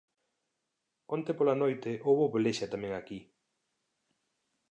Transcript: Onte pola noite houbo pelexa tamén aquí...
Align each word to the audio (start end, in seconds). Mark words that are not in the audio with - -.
Onte 1.15 1.31
pola 1.37 1.55
noite 1.61 1.91
houbo 2.05 2.31
pelexa 2.33 2.71
tamén 2.73 2.93
aquí... 2.95 3.19